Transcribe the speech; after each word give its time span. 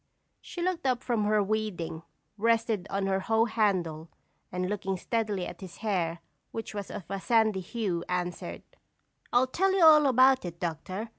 She 0.41 0.63
looked 0.63 0.87
up 0.87 1.03
from 1.03 1.25
her 1.25 1.43
weeding, 1.43 2.01
rested 2.35 2.87
on 2.89 3.05
her 3.05 3.19
hoe 3.19 3.45
handle, 3.45 4.09
and 4.51 4.67
looking 4.67 4.97
steadily 4.97 5.45
at 5.45 5.61
his 5.61 5.77
hair, 5.77 6.21
which 6.49 6.73
was 6.73 6.89
of 6.89 7.03
a 7.07 7.21
sandy 7.21 7.59
hue, 7.61 8.03
answered: 8.09 8.63
"I'll 9.31 9.45
tell 9.45 9.71
you 9.73 9.85
all 9.85 10.07
about 10.07 10.43
it, 10.43 10.59
Doctor. 10.59 11.09